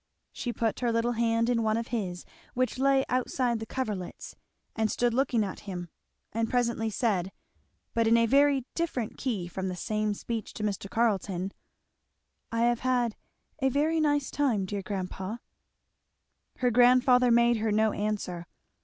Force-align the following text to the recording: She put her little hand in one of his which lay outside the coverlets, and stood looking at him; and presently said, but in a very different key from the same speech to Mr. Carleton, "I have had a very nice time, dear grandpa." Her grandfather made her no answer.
She 0.31 0.51
put 0.51 0.79
her 0.79 0.91
little 0.91 1.11
hand 1.11 1.47
in 1.47 1.61
one 1.61 1.77
of 1.77 1.89
his 1.89 2.25
which 2.55 2.79
lay 2.79 3.05
outside 3.07 3.59
the 3.59 3.67
coverlets, 3.67 4.35
and 4.75 4.89
stood 4.89 5.13
looking 5.13 5.43
at 5.43 5.59
him; 5.69 5.89
and 6.33 6.49
presently 6.49 6.89
said, 6.89 7.31
but 7.93 8.07
in 8.07 8.17
a 8.17 8.25
very 8.25 8.65
different 8.73 9.15
key 9.19 9.47
from 9.47 9.67
the 9.67 9.75
same 9.75 10.15
speech 10.15 10.55
to 10.55 10.63
Mr. 10.63 10.89
Carleton, 10.89 11.51
"I 12.51 12.61
have 12.61 12.79
had 12.79 13.15
a 13.59 13.69
very 13.69 13.99
nice 14.01 14.31
time, 14.31 14.65
dear 14.65 14.81
grandpa." 14.81 15.37
Her 16.57 16.71
grandfather 16.71 17.29
made 17.29 17.57
her 17.57 17.71
no 17.71 17.91
answer. 17.91 18.47